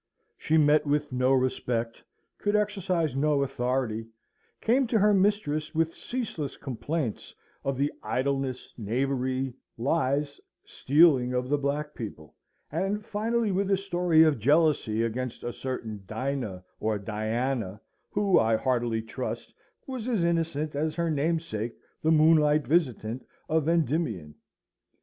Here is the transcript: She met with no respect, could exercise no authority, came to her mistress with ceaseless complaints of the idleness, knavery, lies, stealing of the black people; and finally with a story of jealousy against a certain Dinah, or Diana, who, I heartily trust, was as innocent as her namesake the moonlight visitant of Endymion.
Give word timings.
She 0.35 0.57
met 0.57 0.87
with 0.87 1.11
no 1.11 1.31
respect, 1.31 2.03
could 2.39 2.55
exercise 2.55 3.15
no 3.15 3.43
authority, 3.43 4.07
came 4.59 4.87
to 4.87 4.97
her 4.97 5.13
mistress 5.13 5.75
with 5.75 5.93
ceaseless 5.93 6.57
complaints 6.57 7.35
of 7.63 7.77
the 7.77 7.93
idleness, 8.01 8.73
knavery, 8.79 9.53
lies, 9.77 10.41
stealing 10.65 11.33
of 11.35 11.49
the 11.49 11.57
black 11.59 11.93
people; 11.93 12.33
and 12.71 13.05
finally 13.05 13.51
with 13.51 13.69
a 13.69 13.77
story 13.77 14.23
of 14.23 14.39
jealousy 14.39 15.03
against 15.03 15.43
a 15.43 15.53
certain 15.53 16.01
Dinah, 16.07 16.63
or 16.79 16.97
Diana, 16.97 17.79
who, 18.09 18.39
I 18.39 18.55
heartily 18.55 19.03
trust, 19.03 19.53
was 19.85 20.09
as 20.09 20.23
innocent 20.23 20.75
as 20.75 20.95
her 20.95 21.11
namesake 21.11 21.75
the 22.01 22.09
moonlight 22.11 22.65
visitant 22.65 23.23
of 23.47 23.69
Endymion. 23.69 24.33